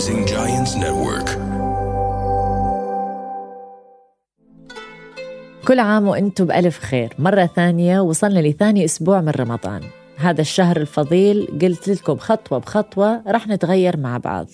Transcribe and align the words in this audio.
Rising 0.00 0.26
Giants 0.26 0.74
Network. 0.84 1.30
كل 5.66 5.78
عام 5.78 6.08
وأنتم 6.08 6.44
بألف 6.44 6.78
خير. 6.78 7.14
مرة 7.18 7.46
ثانية 7.46 8.00
وصلنا 8.00 8.40
لثاني 8.40 8.84
أسبوع 8.84 9.20
من 9.20 9.28
رمضان. 9.28 9.80
هذا 10.16 10.40
الشهر 10.40 10.76
الفضيل 10.76 11.58
قلت 11.62 11.88
لكم 11.88 12.16
خطوة 12.16 12.58
بخطوة 12.58 13.22
رح 13.28 13.48
نتغير 13.48 13.96
مع 13.96 14.18
بعض. 14.18 14.46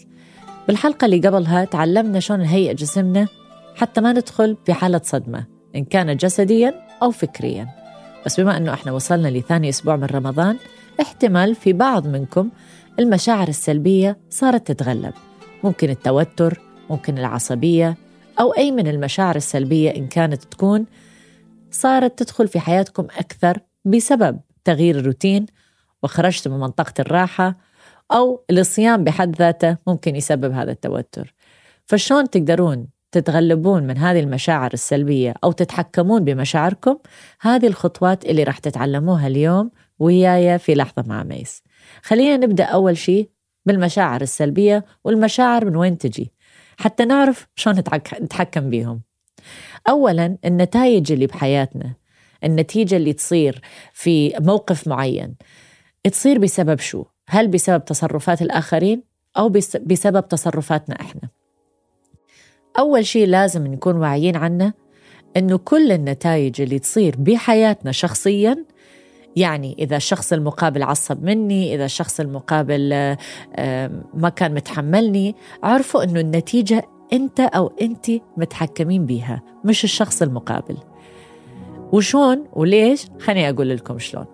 بالحلقة 0.66 1.04
اللي 1.04 1.28
قبلها 1.28 1.64
تعلمنا 1.64 2.20
شلون 2.20 2.40
نهيئ 2.40 2.74
جسمنا 2.74 3.28
حتى 3.74 4.00
ما 4.00 4.12
ندخل 4.12 4.56
في 4.66 4.72
حالة 4.72 5.00
صدمة 5.04 5.44
إن 5.76 5.84
كان 5.84 6.16
جسديا 6.16 6.74
أو 7.02 7.10
فكريا. 7.10 7.68
بس 8.26 8.40
بما 8.40 8.56
أنه 8.56 8.72
إحنا 8.72 8.92
وصلنا 8.92 9.28
لثاني 9.28 9.68
أسبوع 9.68 9.96
من 9.96 10.06
رمضان 10.06 10.56
احتمال 11.00 11.54
في 11.54 11.72
بعض 11.72 12.06
منكم 12.06 12.50
المشاعر 12.98 13.48
السلبية 13.48 14.18
صارت 14.30 14.66
تتغلب. 14.66 15.12
ممكن 15.64 15.90
التوتر 15.90 16.60
ممكن 16.90 17.18
العصبية 17.18 17.96
أو 18.40 18.52
أي 18.52 18.70
من 18.70 18.88
المشاعر 18.88 19.36
السلبية 19.36 19.90
إن 19.90 20.06
كانت 20.06 20.44
تكون 20.44 20.86
صارت 21.70 22.18
تدخل 22.18 22.48
في 22.48 22.60
حياتكم 22.60 23.04
أكثر 23.04 23.58
بسبب 23.84 24.40
تغيير 24.64 24.98
الروتين 24.98 25.46
وخرجت 26.02 26.48
من 26.48 26.58
منطقة 26.58 26.94
الراحة 26.98 27.58
أو 28.12 28.44
الصيام 28.50 29.04
بحد 29.04 29.36
ذاته 29.36 29.76
ممكن 29.86 30.16
يسبب 30.16 30.52
هذا 30.52 30.72
التوتر. 30.72 31.34
فشون 31.84 32.30
تقدرون 32.30 32.86
تتغلبون 33.12 33.82
من 33.82 33.98
هذه 33.98 34.20
المشاعر 34.20 34.72
السلبية 34.72 35.34
أو 35.44 35.52
تتحكمون 35.52 36.24
بمشاعركم؟ 36.24 36.98
هذه 37.40 37.66
الخطوات 37.66 38.24
اللي 38.24 38.42
راح 38.42 38.58
تتعلموها 38.58 39.26
اليوم 39.26 39.70
وياي 39.98 40.58
في 40.58 40.74
لحظة 40.74 41.04
مع 41.06 41.22
ميس. 41.22 41.62
خلينا 42.02 42.36
نبدأ 42.36 42.64
أول 42.64 42.96
شيء 42.96 43.30
بالمشاعر 43.66 44.20
السلبية 44.22 44.84
والمشاعر 45.04 45.64
من 45.64 45.76
وين 45.76 45.98
تجي 45.98 46.32
حتى 46.76 47.04
نعرف 47.04 47.46
شلون 47.54 47.76
نتحكم 48.20 48.70
بيهم 48.70 49.02
أولا 49.88 50.38
النتائج 50.44 51.12
اللي 51.12 51.26
بحياتنا 51.26 51.94
النتيجة 52.44 52.96
اللي 52.96 53.12
تصير 53.12 53.60
في 53.92 54.32
موقف 54.40 54.88
معين 54.88 55.34
تصير 56.12 56.38
بسبب 56.38 56.78
شو؟ 56.78 57.04
هل 57.28 57.48
بسبب 57.48 57.84
تصرفات 57.84 58.42
الآخرين 58.42 59.02
أو 59.36 59.48
بسبب 59.86 60.28
تصرفاتنا 60.28 61.00
إحنا؟ 61.00 61.28
أول 62.78 63.06
شيء 63.06 63.26
لازم 63.26 63.66
نكون 63.66 63.96
واعيين 63.96 64.36
عنه 64.36 64.72
إنه 65.36 65.58
كل 65.58 65.92
النتائج 65.92 66.60
اللي 66.60 66.78
تصير 66.78 67.14
بحياتنا 67.18 67.92
شخصياً 67.92 68.64
يعني 69.36 69.76
إذا 69.78 69.96
الشخص 69.96 70.32
المقابل 70.32 70.82
عصب 70.82 71.24
مني 71.24 71.74
إذا 71.74 71.84
الشخص 71.84 72.20
المقابل 72.20 72.88
ما 74.14 74.28
كان 74.36 74.54
متحملني 74.54 75.34
عرفوا 75.62 76.04
أنه 76.04 76.20
النتيجة 76.20 76.88
أنت 77.12 77.40
أو 77.40 77.72
أنت 77.80 78.06
متحكمين 78.36 79.06
بيها 79.06 79.42
مش 79.64 79.84
الشخص 79.84 80.22
المقابل. 80.22 80.76
وشون 81.92 82.44
وليش؟ 82.52 83.06
خليني 83.20 83.50
أقول 83.50 83.68
لكم 83.68 83.98
شلون. 83.98 84.26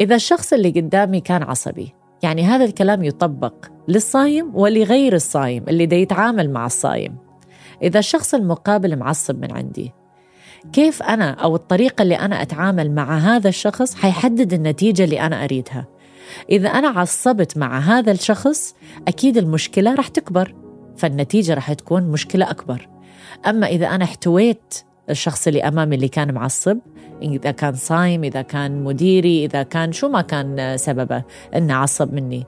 إذا 0.00 0.14
الشخص 0.14 0.52
اللي 0.52 0.70
قدامي 0.70 1.20
كان 1.20 1.42
عصبي 1.42 1.94
يعني 2.22 2.42
هذا 2.42 2.64
الكلام 2.64 3.04
يطبق 3.04 3.54
للصايم 3.88 4.56
ولغير 4.56 5.14
الصايم 5.14 5.64
اللي 5.68 5.86
دا 5.86 5.96
يتعامل 5.96 6.50
مع 6.50 6.66
الصايم. 6.66 7.16
إذا 7.82 7.98
الشخص 7.98 8.34
المقابل 8.34 8.96
معصب 8.96 9.40
من 9.40 9.52
عندي 9.52 9.92
كيف 10.72 11.02
أنا 11.02 11.30
أو 11.30 11.56
الطريقة 11.56 12.02
اللي 12.02 12.14
أنا 12.14 12.42
أتعامل 12.42 12.90
مع 12.90 13.18
هذا 13.18 13.48
الشخص 13.48 13.94
حيحدد 13.94 14.52
النتيجة 14.52 15.04
اللي 15.04 15.20
أنا 15.20 15.44
أريدها. 15.44 15.86
إذا 16.50 16.68
أنا 16.68 16.88
عصبت 16.88 17.58
مع 17.58 17.78
هذا 17.78 18.12
الشخص 18.12 18.74
أكيد 19.08 19.36
المشكلة 19.36 19.94
رح 19.94 20.08
تكبر 20.08 20.54
فالنتيجة 20.96 21.54
رح 21.54 21.72
تكون 21.72 22.02
مشكلة 22.02 22.50
أكبر. 22.50 22.88
أما 23.46 23.66
إذا 23.66 23.86
أنا 23.86 24.04
احتويت 24.04 24.74
الشخص 25.10 25.46
اللي 25.46 25.62
أمامي 25.62 25.96
اللي 25.96 26.08
كان 26.08 26.34
معصب 26.34 26.78
إذا 27.22 27.50
كان 27.50 27.74
صايم 27.74 28.24
إذا 28.24 28.42
كان 28.42 28.84
مديري 28.84 29.44
إذا 29.44 29.62
كان 29.62 29.92
شو 29.92 30.08
ما 30.08 30.20
كان 30.20 30.76
سببه 30.76 31.22
إنه 31.56 31.74
عصب 31.74 32.14
مني. 32.14 32.46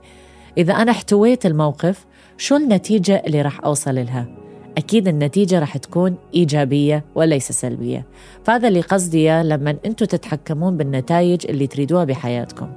إذا 0.58 0.72
أنا 0.72 0.90
احتويت 0.90 1.46
الموقف 1.46 2.06
شو 2.36 2.56
النتيجة 2.56 3.22
اللي 3.26 3.42
راح 3.42 3.64
أوصل 3.64 3.94
لها؟ 3.94 4.49
أكيد 4.78 5.08
النتيجة 5.08 5.58
راح 5.58 5.76
تكون 5.76 6.16
إيجابية 6.34 7.04
وليس 7.14 7.52
سلبية. 7.52 8.06
فهذا 8.44 8.68
اللي 8.68 8.80
قصدي 8.80 9.42
لما 9.42 9.76
أنتم 9.86 10.06
تتحكمون 10.06 10.76
بالنتائج 10.76 11.46
اللي 11.48 11.66
تريدوها 11.66 12.04
بحياتكم. 12.04 12.72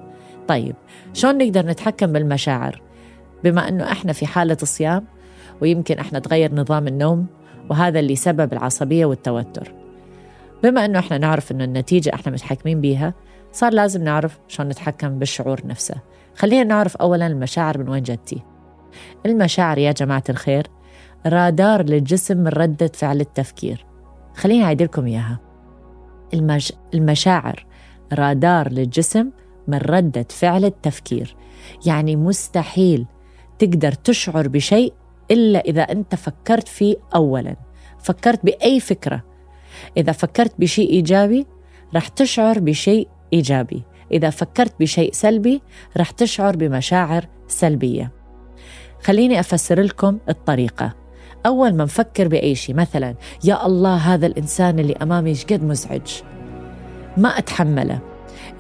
طيب 0.48 0.76
شلون 1.14 1.38
نقدر 1.38 1.66
نتحكم 1.66 2.12
بالمشاعر؟ 2.12 2.82
بما 3.44 3.68
أنه 3.70 3.92
إحنا 3.92 4.14
في 4.14 4.26
حالة 4.26 4.58
الصيام 4.62 5.06
ويمكن 5.62 6.00
إحنا 6.00 6.20
تغير 6.20 6.56
نظام 6.56 6.88
النوم 6.88 7.26
وهذا 7.70 8.00
اللي 8.00 8.16
سبب 8.16 8.54
العصبية 8.54 9.06
والتوتر. 9.06 9.74
بما 10.64 10.86
أنه 10.86 11.00
إحنا 11.00 11.18
نعرف 11.18 11.52
أنه 11.52 11.64
النتيجة 11.64 12.14
إحنا 12.14 12.32
متحكمين 12.32 12.82
بيها 12.82 13.14
صار 13.52 13.74
لازم 13.74 14.04
نعرف 14.04 14.40
شلون 14.48 14.70
نتحكم 14.70 15.20
بالشعور 15.20 15.62
نفسه. 15.66 15.96
خلينا 16.36 16.64
نعرف 16.64 16.98
أولا 16.98 17.28
المشاعر 17.28 17.78
من 17.78 17.90
وين 17.90 18.04
جتي. 18.04 18.40
المشاعر 19.26 19.78
يا 19.78 19.92
جماعة 19.92 20.24
الخير 20.30 20.68
رادار 21.28 21.84
للجسم 21.84 22.38
من 22.38 22.48
ردة 22.48 22.92
فعل 22.94 23.22
التفكير. 23.22 23.86
خليني 24.36 24.64
أعيد 24.64 24.82
لكم 24.82 25.06
إياها. 25.06 25.40
المش... 26.34 26.74
المشاعر 26.94 27.66
رادار 28.14 28.72
للجسم 28.72 29.30
من 29.68 29.78
ردة 29.78 30.26
فعل 30.30 30.66
التفكير. 30.66 31.36
يعني 31.86 32.16
مستحيل 32.16 33.06
تقدر 33.60 33.92
تشعر 33.92 34.48
بشيء 34.48 34.94
إلا 35.32 35.60
إذا 35.60 35.82
أنت 35.82 36.16
فكرت 36.16 36.68
فيه 36.68 36.96
أولا. 37.16 37.56
فكرت 38.00 38.46
بأي 38.46 38.80
فكرة. 38.80 39.24
إذا 39.98 40.12
فكرت 40.12 40.54
بشيء 40.60 40.90
إيجابي 40.90 41.48
رح 41.96 42.08
تشعر 42.08 42.60
بشيء 42.60 43.08
إيجابي. 43.34 43.84
إذا 44.12 44.30
فكرت 44.30 44.74
بشيء 44.80 45.12
سلبي 45.14 45.62
رح 45.98 46.12
تشعر 46.12 46.56
بمشاعر 46.56 47.26
سلبية. 47.48 48.12
خليني 49.04 49.40
أفسر 49.40 49.82
لكم 49.82 50.20
الطريقة. 50.30 51.03
أول 51.46 51.76
ما 51.76 51.84
نفكر 51.84 52.28
بأي 52.28 52.56
شيء. 52.56 52.76
مثلا 52.76 53.16
يا 53.44 53.66
الله 53.66 53.96
هذا 53.96 54.26
الإنسان 54.26 54.80
اللي 54.80 54.94
أمامي 55.02 55.34
قد 55.34 55.64
مزعج؟ 55.64 56.22
ما 57.18 57.30
أتحمله. 57.30 58.00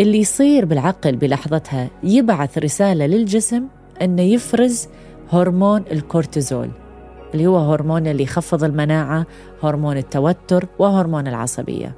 اللي 0.01 0.17
يصير 0.17 0.65
بالعقل 0.65 1.15
بلحظتها 1.15 1.89
يبعث 2.03 2.57
رسالة 2.57 3.05
للجسم 3.05 3.63
أنه 4.01 4.21
يفرز 4.21 4.87
هرمون 5.31 5.83
الكورتيزول 5.91 6.69
اللي 7.33 7.47
هو 7.47 7.57
هرمون 7.57 8.07
اللي 8.07 8.23
يخفض 8.23 8.63
المناعة 8.63 9.25
هرمون 9.63 9.97
التوتر 9.97 10.67
وهرمون 10.79 11.27
العصبية. 11.27 11.95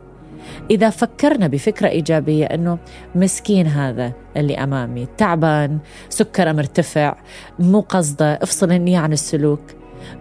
إذا 0.72 0.90
فكرنا 0.90 1.48
بفكرة 1.48 1.88
إيجابية 1.88 2.46
أنه 2.46 2.78
مسكين 3.16 3.68
هذا 3.68 4.14
اللي 4.38 4.58
أمامي 4.58 5.08
تعبان 5.18 5.80
سكره 6.10 6.52
مرتفع 6.52 7.16
مو 7.60 7.80
قصده 7.80 8.34
افصلني 8.34 8.98
عن 8.98 9.14
السلوك. 9.14 9.62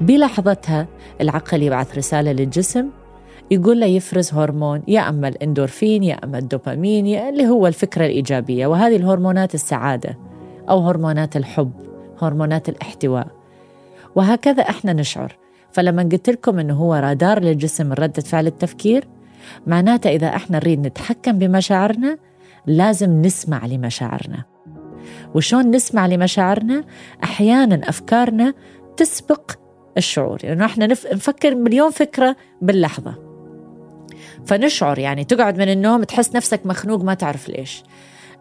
بلحظتها 0.01 0.87
العقل 1.21 1.63
يبعث 1.63 1.99
رسالة 1.99 2.33
للجسم 2.33 2.89
يقول 3.51 3.81
له 3.81 3.87
يفرز 3.87 4.35
هرمون 4.35 4.83
يا 4.89 5.09
أما 5.09 5.29
الإندورفين 5.29 6.03
يا 6.03 6.15
أما 6.25 6.39
الدوبامين 6.39 7.07
يا 7.07 7.29
اللي 7.29 7.49
هو 7.49 7.67
الفكرة 7.67 8.07
الإيجابية. 8.07 8.67
وهذه 8.67 8.97
الهرمونات 8.97 9.55
السعادة 9.55 10.19
أو 10.69 10.79
هرمونات 10.79 11.37
الحب 11.37 11.73
هرمونات 12.23 12.69
الاحتواء. 12.69 13.27
وهكذا 14.15 14.63
إحنا 14.63 14.93
نشعر. 14.93 15.37
فلما 15.73 16.03
قلت 16.03 16.31
لكم 16.31 16.59
إنه 16.59 16.75
هو 16.75 16.95
رادار 16.95 17.41
للجسم 17.41 17.93
ردة 17.93 18.23
فعل 18.23 18.47
التفكير 18.47 19.05
معناته 19.67 20.11
إذا 20.11 20.27
إحنا 20.27 20.57
نريد 20.59 20.87
نتحكم 20.87 21.39
بمشاعرنا 21.39 22.19
لازم 22.67 23.23
نسمع 23.23 23.67
لمشاعرنا. 23.67 24.45
وشون 25.35 25.71
نسمع 25.71 26.07
لمشاعرنا؟ 26.07 26.85
أحيانا 27.25 27.89
أفكارنا 27.89 28.55
تسبق 28.97 29.51
الشعور. 29.97 30.39
لأنه 30.43 30.51
يعني 30.51 30.65
إحنا 30.65 30.87
نفكر 30.87 31.55
مليون 31.55 31.91
فكرة 31.91 32.37
باللحظة. 32.63 33.15
فنشعر 34.47 34.99
يعني 34.99 35.25
تقعد 35.25 35.59
من 35.59 35.69
النوم 35.69 36.05
تحس 36.05 36.37
نفسك 36.37 36.67
مخنوق 36.67 37.03
ما 37.03 37.15
تعرف 37.15 37.49
ليش. 37.49 37.83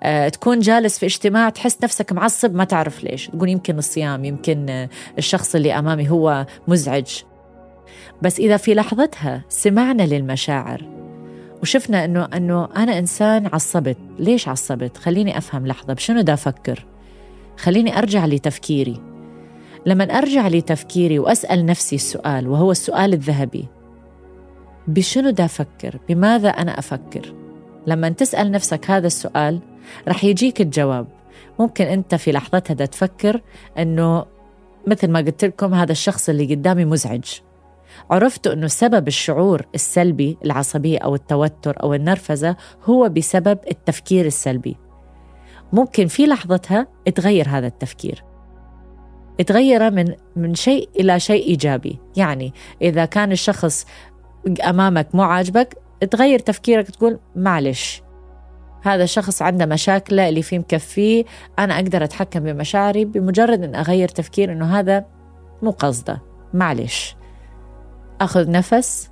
أه 0.04 0.30
تكون 0.30 0.60
جالس 0.60 1.00
في 1.00 1.06
اجتماع 1.06 1.50
تحس 1.50 1.78
نفسك 1.84 2.14
معصب 2.14 2.56
ما 2.56 2.64
تعرف 2.64 3.04
ليش. 3.04 3.28
تقول 3.28 3.50
يمكن 3.50 3.78
الصيام 3.78 4.26
يمكن 4.26 4.88
الشخص 5.18 5.56
اللي 5.56 5.80
أمامي 5.80 6.10
هو 6.10 6.46
مزعج. 6.68 7.22
بس 8.22 8.40
إذا 8.40 8.58
في 8.58 8.74
لحظتها 8.74 9.44
سمعنا 9.50 10.04
للمشاعر 10.04 10.84
وشفنا 11.62 12.06
إنه 12.06 12.26
إنه 12.26 12.70
أنا 12.76 13.00
إنسان 13.00 13.50
عصبت، 13.54 13.98
ليش 14.20 14.48
عصبت؟ 14.48 14.98
خليني 14.98 15.38
أفهم 15.38 15.68
لحظة 15.68 15.94
بشنو 15.94 16.22
دا 16.22 16.34
أفكر؟ 16.34 16.86
خليني 17.58 17.98
أرجع 17.98 18.26
لتفكيري، 18.26 19.02
لما 19.86 20.04
أرجع 20.04 20.48
لتفكيري 20.48 21.20
وأسأل 21.20 21.66
نفسي 21.66 21.96
السؤال 21.96 22.48
وهو 22.48 22.72
السؤال 22.72 23.14
الذهبي. 23.14 23.68
بشنو 24.88 25.30
دا 25.30 25.46
أفكر؟ 25.46 26.00
بماذا 26.10 26.50
أنا 26.50 26.80
أفكر؟ 26.80 27.34
لما 27.88 28.10
تسأل 28.10 28.52
نفسك 28.52 28.92
هذا 28.92 29.08
السؤال 29.08 29.60
رح 30.08 30.24
يجيك 30.24 30.62
الجواب. 30.62 31.08
ممكن 31.60 31.86
أنت 31.86 32.16
في 32.16 32.32
لحظتها 32.32 32.74
دا 32.74 32.86
تفكر 32.86 33.42
أنه 33.78 34.26
مثل 34.88 35.12
ما 35.12 35.20
قلت 35.20 35.46
لكم 35.46 35.74
هذا 35.74 35.92
الشخص 35.92 36.30
اللي 36.30 36.56
قدامي 36.56 36.86
مزعج. 36.86 37.24
عرفتوا 38.12 38.54
أنه 38.54 38.68
سبب 38.68 39.08
الشعور 39.08 39.66
السلبي 39.76 40.38
العصبية 40.46 41.00
أو 41.00 41.16
التوتر 41.16 41.84
أو 41.84 41.94
النرفزة 41.94 42.56
هو 42.86 43.10
بسبب 43.10 43.60
التفكير 43.72 44.26
السلبي. 44.26 44.78
ممكن 45.74 46.08
في 46.08 46.26
لحظتها 46.26 46.88
تغير 47.16 47.50
هذا 47.50 47.68
التفكير. 47.68 48.24
تغيره 49.48 49.90
من 49.90 50.14
من 50.36 50.56
شيء 50.56 50.90
إلى 51.00 51.20
شيء 51.20 51.48
إيجابي. 51.48 52.00
يعني 52.18 52.54
إذا 52.82 53.06
كان 53.06 53.32
الشخص 53.32 53.86
أمامك 54.70 55.16
مو 55.16 55.24
عاجبك 55.24 55.78
تغير 56.12 56.40
تفكيرك 56.40 56.92
تقول 56.92 57.20
معلش 57.36 58.04
هذا 58.84 59.04
الشخص 59.04 59.42
عنده 59.42 59.66
مشاكله 59.66 60.30
اللي 60.30 60.42
فيه 60.42 60.60
مكفيه 60.60 61.26
أنا 61.60 61.76
أقدر 61.76 62.04
أتحكم 62.04 62.40
بمشاعري 62.40 63.06
بمجرد 63.06 63.64
أن 63.64 63.76
أغير 63.76 64.08
تفكير 64.08 64.52
أنه 64.52 64.80
هذا 64.80 65.06
مو 65.62 65.72
قصده. 65.72 66.22
معلش. 66.54 67.16
أخذ 68.22 68.52
نفس 68.52 69.10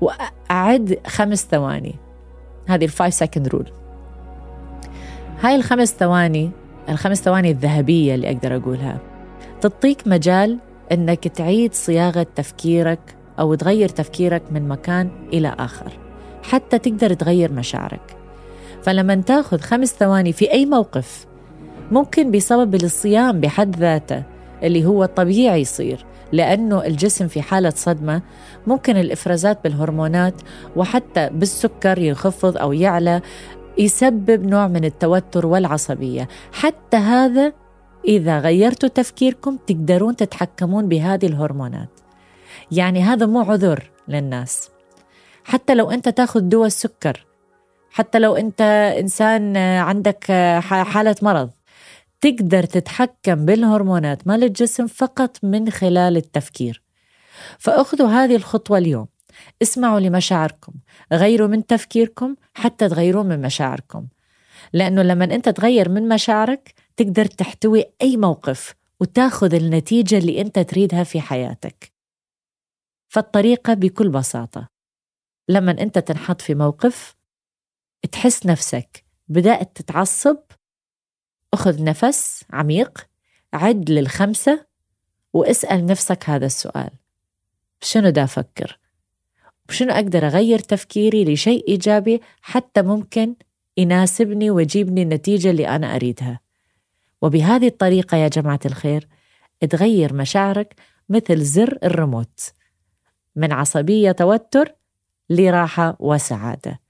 وأعد 0.00 0.98
خمس 1.06 1.46
ثواني. 1.50 1.94
هذه 2.68 2.84
ال 2.84 2.90
five 2.90 3.14
second 3.14 3.48
rule 3.48 3.72
هاي 5.40 5.54
الخمس 5.54 5.94
ثواني 5.94 6.50
الخمس 6.88 7.22
ثواني 7.22 7.50
الذهبية 7.50 8.14
اللي 8.14 8.28
أقدر 8.28 8.56
أقولها. 8.56 9.07
تعطيك 9.60 10.06
مجال 10.06 10.58
أنك 10.92 11.28
تعيد 11.28 11.74
صياغة 11.74 12.26
تفكيرك 12.34 13.00
أو 13.38 13.54
تغير 13.54 13.88
تفكيرك 13.88 14.42
من 14.50 14.68
مكان 14.68 15.10
إلى 15.32 15.54
آخر 15.58 15.98
حتى 16.42 16.78
تقدر 16.78 17.14
تغير 17.14 17.52
مشاعرك. 17.52 18.16
فلما 18.82 19.14
تأخذ 19.14 19.58
خمس 19.58 19.94
ثواني 19.94 20.32
في 20.32 20.52
أي 20.52 20.66
موقف 20.66 21.26
ممكن 21.90 22.30
بسبب 22.30 22.74
الصيام 22.74 23.40
بحد 23.40 23.76
ذاته 23.76 24.22
اللي 24.62 24.86
هو 24.86 25.04
طبيعي 25.04 25.60
يصير 25.60 26.04
لأنه 26.32 26.84
الجسم 26.86 27.28
في 27.28 27.42
حالة 27.42 27.70
صدمة 27.70 28.22
ممكن 28.66 28.96
الإفرازات 28.96 29.64
بالهرمونات 29.64 30.34
وحتى 30.76 31.30
بالسكر 31.32 31.98
ينخفض 31.98 32.56
أو 32.56 32.72
يعلى 32.72 33.20
يسبب 33.78 34.46
نوع 34.46 34.68
من 34.68 34.84
التوتر 34.84 35.46
والعصبية. 35.46 36.28
حتى 36.52 36.96
هذا 36.96 37.52
إذا 38.08 38.38
غيرتوا 38.38 38.88
تفكيركم 38.88 39.56
تقدرون 39.66 40.16
تتحكمون 40.16 40.88
بهذه 40.88 41.26
الهرمونات. 41.26 41.88
يعني 42.72 43.02
هذا 43.02 43.26
مو 43.26 43.40
عذر 43.40 43.90
للناس. 44.08 44.70
حتى 45.44 45.74
لو 45.74 45.90
أنت 45.90 46.08
تأخذ 46.08 46.40
دواء 46.40 46.66
السكر 46.66 47.26
حتى 47.90 48.18
لو 48.18 48.36
أنت 48.36 48.60
إنسان 49.00 49.56
عندك 49.56 50.24
حالة 50.60 51.16
مرض 51.22 51.50
تقدر 52.20 52.62
تتحكم 52.62 53.46
بالهرمونات 53.46 54.26
مال 54.26 54.44
الجسم 54.44 54.86
فقط 54.86 55.36
من 55.42 55.70
خلال 55.70 56.16
التفكير. 56.16 56.82
فأخذوا 57.58 58.08
هذه 58.08 58.36
الخطوة 58.36 58.78
اليوم. 58.78 59.06
اسمعوا 59.62 60.00
لمشاعركم. 60.00 60.72
غيروا 61.12 61.48
من 61.48 61.66
تفكيركم 61.66 62.34
حتى 62.54 62.88
تغيروا 62.88 63.22
من 63.22 63.42
مشاعركم. 63.42 64.06
لأنه 64.72 65.02
لما 65.02 65.24
أنت 65.24 65.48
تغير 65.48 65.88
من 65.88 66.08
مشاعرك 66.08 66.74
تقدر 66.98 67.24
تحتوي 67.24 67.84
أي 68.02 68.16
موقف 68.16 68.74
وتاخذ 69.00 69.54
النتيجة 69.54 70.18
اللي 70.18 70.40
أنت 70.40 70.58
تريدها 70.58 71.04
في 71.04 71.20
حياتك. 71.20 71.92
فالطريقة 73.08 73.74
بكل 73.74 74.08
بساطة. 74.08 74.68
لما 75.48 75.70
أنت 75.70 75.98
تنحط 75.98 76.40
في 76.40 76.54
موقف 76.54 77.14
تحس 78.12 78.46
نفسك 78.46 79.04
بدأت 79.28 79.76
تتعصب 79.76 80.38
أخذ 81.54 81.84
نفس 81.84 82.44
عميق 82.50 83.06
عد 83.52 83.90
للخمسة 83.90 84.66
واسأل 85.32 85.86
نفسك 85.86 86.30
هذا 86.30 86.46
السؤال. 86.46 86.90
شنو 87.80 88.08
دا 88.08 88.24
أفكر؟ 88.24 88.78
وشنو 89.68 89.92
أقدر 89.92 90.26
أغير 90.26 90.58
تفكيري 90.58 91.24
لشيء 91.24 91.68
إيجابي 91.68 92.20
حتى 92.40 92.82
ممكن 92.82 93.34
يناسبني 93.76 94.50
ويجيبني 94.50 95.02
النتيجة 95.02 95.50
اللي 95.50 95.68
أنا 95.68 95.96
أريدها؟ 95.96 96.47
وبهذه 97.22 97.66
الطريقة 97.66 98.16
يا 98.16 98.28
جماعة 98.28 98.60
الخير 98.66 99.08
تغير 99.70 100.14
مشاعرك 100.14 100.74
مثل 101.08 101.40
زر 101.40 101.78
الريموت 101.84 102.40
من 103.36 103.52
عصبية 103.52 104.12
توتر 104.12 104.74
لراحة 105.30 105.96
وسعادة. 106.00 106.80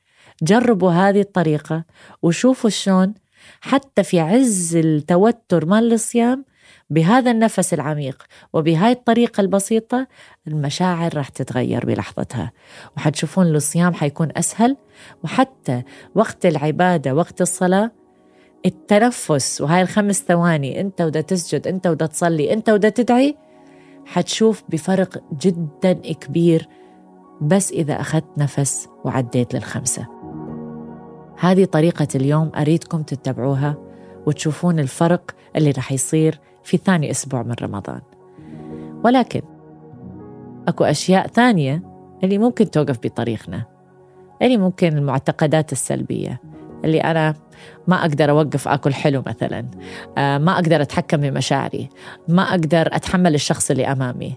جربوا 0.43 0.91
هذه 0.91 1.21
الطريقة 1.21 1.85
وشوفوا 2.23 2.71
شلون 2.71 3.15
حتى 3.61 4.03
في 4.03 4.21
عز 4.21 4.77
التوتر 4.77 5.67
مال 5.67 5.93
الصيام 5.93 6.45
بهذا 6.91 7.31
النفس 7.31 7.75
العميق 7.75 8.27
وبهاي 8.53 8.93
الطريقة 8.93 9.41
البسيطة 9.41 10.07
المشاعر 10.47 11.17
راح 11.17 11.29
تتغير 11.29 11.87
بلحظتها. 11.87 12.53
وحتشوفون 12.97 13.47
الصيام 13.47 13.95
حيكون 13.95 14.29
أسهل 14.37 14.77
وحتى 15.25 15.83
وقت 16.15 16.47
العبادة 16.47 17.15
وقت 17.15 17.41
الصلاة 17.41 17.98
التنفس 18.67 19.61
وهاي 19.61 19.83
الخمس 19.83 20.23
ثواني 20.23 20.81
انت 20.81 21.01
ودا 21.01 21.21
تسجد 21.21 21.67
انت 21.67 21.87
ودا 21.87 22.07
تصلي 22.07 22.53
انت 22.53 22.71
ودا 22.71 22.89
تدعي 22.89 23.37
حتشوف 24.07 24.63
بفرق 24.69 25.23
جدا 25.41 25.93
كبير 25.93 26.69
بس 27.41 27.73
إذا 27.73 28.01
أخذت 28.01 28.39
نفس 28.39 28.89
وعديت 29.05 29.55
للخمسة. 29.55 30.07
هذه 31.39 31.65
طريقة 31.65 32.09
اليوم 32.15 32.51
أريدكم 32.57 33.03
تتبعوها 33.03 33.77
وتشوفون 34.27 34.79
الفرق 34.79 35.31
اللي 35.57 35.71
رح 35.71 35.93
يصير 35.93 36.41
في 36.63 36.77
ثاني 36.77 37.11
أسبوع 37.11 37.43
من 37.43 37.55
رمضان. 37.63 38.01
ولكن 39.05 39.43
أكو 40.69 40.85
أشياء 40.85 41.27
ثانية 41.27 41.83
اللي 42.25 42.39
ممكن 42.39 42.71
توقف 42.71 42.99
بطريقنا 43.03 43.65
اللي 44.43 44.57
ممكن 44.57 44.99
المعتقدات 44.99 45.73
السلبية. 45.73 46.41
اللي 46.85 47.01
أنا 47.01 47.35
ما 47.89 48.01
أقدر 48.01 48.31
أوقف 48.31 48.69
أكل 48.69 48.95
حلو 48.95 49.23
مثلا 49.27 49.67
آه، 50.19 50.39
ما 50.39 50.53
أقدر 50.53 50.83
أتحكم 50.83 51.17
بمشاعري 51.17 51.89
ما 52.29 52.43
أقدر 52.43 52.89
أتحمل 52.93 53.35
الشخص 53.35 53.71
اللي 53.71 53.87
أمامي. 53.87 54.37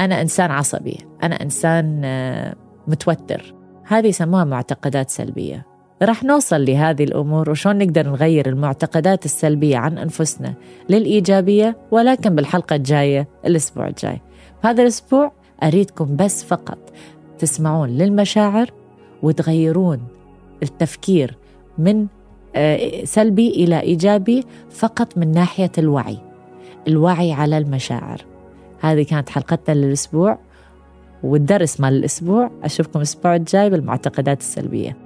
أنا 0.00 0.20
إنسان 0.20 0.50
عصبي 0.50 0.98
أنا 1.22 1.42
إنسان 1.42 2.00
آه، 2.04 2.54
متوتر. 2.88 3.54
هذه 3.84 4.06
يسموها 4.06 4.44
معتقدات 4.44 5.10
سلبية. 5.10 5.66
رح 6.02 6.24
نوصل 6.24 6.64
لهذه 6.64 7.04
الأمور 7.04 7.50
وشون 7.50 7.78
نقدر 7.78 8.08
نغير 8.08 8.48
المعتقدات 8.48 9.24
السلبية 9.24 9.76
عن 9.76 9.98
أنفسنا 9.98 10.54
للإيجابية 10.88 11.76
ولكن 11.90 12.34
بالحلقة 12.34 12.76
الجاية 12.76 13.28
الأسبوع 13.46 13.88
الجاي. 13.88 14.20
هذا 14.62 14.82
الأسبوع 14.82 15.32
أريدكم 15.62 16.16
بس 16.16 16.44
فقط 16.44 16.78
تسمعون 17.38 17.88
للمشاعر 17.88 18.70
وتغيرون 19.22 20.00
التفكير 20.62 21.36
من 21.78 22.06
آه، 22.56 23.04
سلبي 23.04 23.50
إلى 23.50 23.80
إيجابي 23.80 24.44
فقط 24.70 25.18
من 25.18 25.32
ناحية 25.32 25.72
الوعي. 25.78 26.18
الوعي 26.88 27.32
على 27.32 27.58
المشاعر. 27.58 28.24
هذه 28.80 29.02
كانت 29.02 29.28
حلقتنا 29.28 29.74
للأسبوع 29.74 30.38
والدرس 31.22 31.80
مال 31.80 31.92
الأسبوع. 31.92 32.50
أشوفكم 32.62 32.98
الأسبوع 32.98 33.36
الجاي 33.36 33.70
بالمعتقدات 33.70 34.40
السلبية. 34.40 34.96